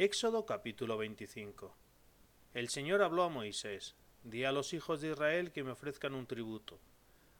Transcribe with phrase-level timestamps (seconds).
[0.00, 1.74] Éxodo capítulo 25
[2.54, 6.28] El Señor habló a Moisés, di a los hijos de Israel que me ofrezcan un
[6.28, 6.78] tributo.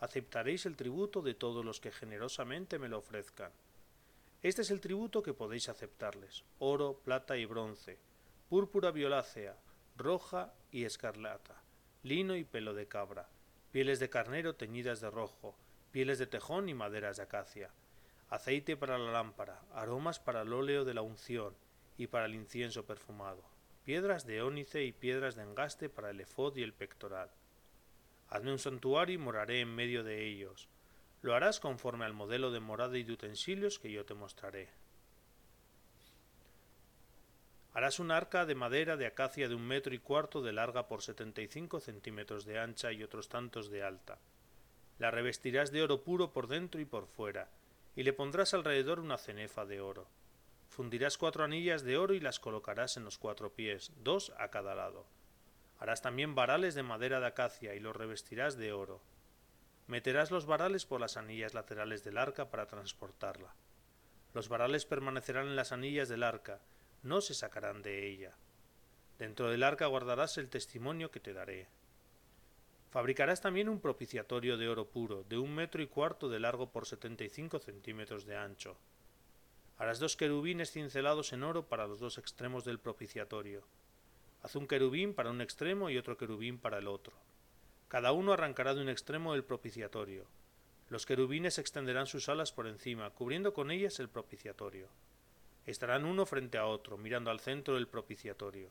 [0.00, 3.52] Aceptaréis el tributo de todos los que generosamente me lo ofrezcan.
[4.42, 7.98] Este es el tributo que podéis aceptarles, oro, plata y bronce,
[8.50, 9.56] púrpura violácea,
[9.96, 11.62] roja y escarlata,
[12.02, 13.30] lino y pelo de cabra,
[13.70, 15.56] pieles de carnero teñidas de rojo,
[15.90, 17.70] pieles de tejón y maderas de acacia,
[18.28, 21.54] aceite para la lámpara, aromas para el óleo de la unción,
[21.96, 23.42] y para el incienso perfumado,
[23.84, 27.30] piedras de ónice y piedras de engaste para el efod y el pectoral.
[28.28, 30.68] Hazme un santuario y moraré en medio de ellos.
[31.20, 34.70] Lo harás conforme al modelo de morada y de utensilios que yo te mostraré.
[37.74, 41.02] Harás un arca de madera de acacia de un metro y cuarto de larga por
[41.02, 44.18] setenta y cinco centímetros de ancha y otros tantos de alta.
[44.98, 47.48] La revestirás de oro puro por dentro y por fuera,
[47.96, 50.06] y le pondrás alrededor una cenefa de oro.
[50.72, 54.74] Fundirás cuatro anillas de oro y las colocarás en los cuatro pies, dos a cada
[54.74, 55.04] lado.
[55.78, 59.02] Harás también varales de madera de acacia y los revestirás de oro.
[59.86, 63.54] Meterás los varales por las anillas laterales del arca para transportarla.
[64.32, 66.62] Los varales permanecerán en las anillas del arca,
[67.02, 68.34] no se sacarán de ella.
[69.18, 71.68] Dentro del arca guardarás el testimonio que te daré.
[72.88, 76.86] Fabricarás también un propiciatorio de oro puro, de un metro y cuarto de largo por
[76.86, 78.78] setenta y cinco centímetros de ancho.
[79.82, 83.64] Harás dos querubines cincelados en oro para los dos extremos del propiciatorio.
[84.40, 87.12] Haz un querubín para un extremo y otro querubín para el otro.
[87.88, 90.24] Cada uno arrancará de un extremo del propiciatorio.
[90.88, 94.86] Los querubines extenderán sus alas por encima, cubriendo con ellas el propiciatorio.
[95.66, 98.70] Estarán uno frente a otro, mirando al centro del propiciatorio.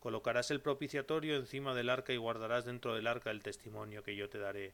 [0.00, 4.30] Colocarás el propiciatorio encima del arca y guardarás dentro del arca el testimonio que yo
[4.30, 4.72] te daré.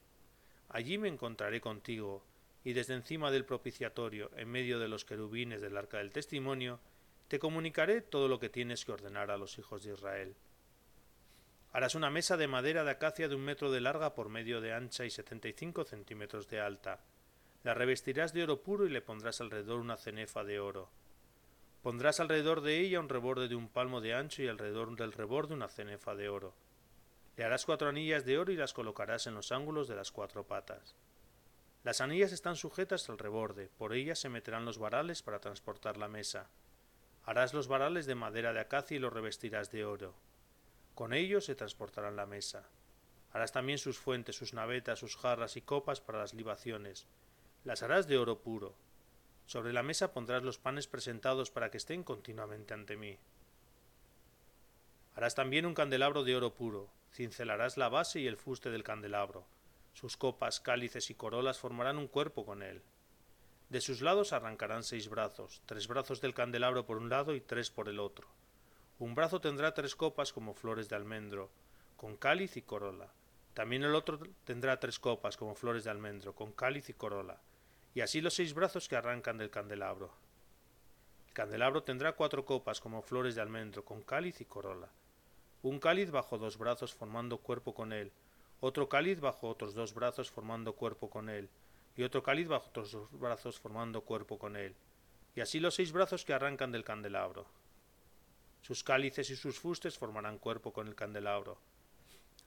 [0.68, 2.22] Allí me encontraré contigo,
[2.64, 6.80] y desde encima del propiciatorio, en medio de los querubines del arca del testimonio,
[7.28, 10.34] te comunicaré todo lo que tienes que ordenar a los hijos de Israel.
[11.72, 14.72] Harás una mesa de madera de acacia de un metro de larga por medio de
[14.72, 17.00] ancha y setenta y cinco centímetros de alta.
[17.62, 20.90] La revestirás de oro puro y le pondrás alrededor una cenefa de oro.
[21.82, 25.54] Pondrás alrededor de ella un reborde de un palmo de ancho y alrededor del reborde
[25.54, 26.54] una cenefa de oro.
[27.36, 30.44] Le harás cuatro anillas de oro y las colocarás en los ángulos de las cuatro
[30.44, 30.96] patas.
[31.84, 36.08] Las anillas están sujetas al reborde, por ellas se meterán los varales para transportar la
[36.08, 36.50] mesa.
[37.24, 40.14] Harás los varales de madera de acacia y los revestirás de oro.
[40.94, 42.68] Con ellos se transportarán la mesa.
[43.32, 47.06] Harás también sus fuentes, sus navetas, sus jarras y copas para las libaciones.
[47.64, 48.74] Las harás de oro puro.
[49.46, 53.18] Sobre la mesa pondrás los panes presentados para que estén continuamente ante mí.
[55.14, 56.90] Harás también un candelabro de oro puro.
[57.12, 59.46] Cincelarás la base y el fuste del candelabro
[59.92, 62.82] sus copas, cálices y corolas formarán un cuerpo con él.
[63.68, 67.70] De sus lados arrancarán seis brazos, tres brazos del candelabro por un lado y tres
[67.70, 68.28] por el otro.
[68.98, 71.50] Un brazo tendrá tres copas como flores de almendro,
[71.96, 73.12] con cáliz y corola.
[73.54, 77.40] También el otro tendrá tres copas como flores de almendro, con cáliz y corola.
[77.94, 80.12] Y así los seis brazos que arrancan del candelabro.
[81.26, 84.88] El candelabro tendrá cuatro copas como flores de almendro, con cáliz y corola.
[85.62, 88.12] Un cáliz bajo dos brazos formando cuerpo con él,
[88.60, 91.48] otro cáliz bajo otros dos brazos formando cuerpo con él,
[91.96, 94.74] y otro cáliz bajo otros dos brazos formando cuerpo con él,
[95.34, 97.46] y así los seis brazos que arrancan del candelabro.
[98.62, 101.58] Sus cálices y sus fustes formarán cuerpo con el candelabro.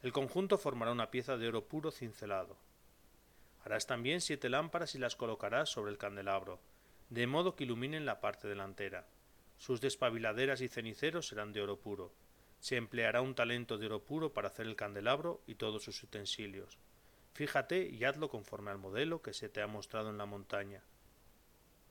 [0.01, 2.57] El conjunto formará una pieza de oro puro cincelado.
[3.63, 6.59] Harás también siete lámparas y las colocarás sobre el candelabro,
[7.09, 9.05] de modo que iluminen la parte delantera.
[9.57, 12.11] Sus despabiladeras y ceniceros serán de oro puro,
[12.61, 16.77] se empleará un talento de oro puro para hacer el candelabro y todos sus utensilios.
[17.33, 20.83] Fíjate y hazlo conforme al modelo que se te ha mostrado en la montaña.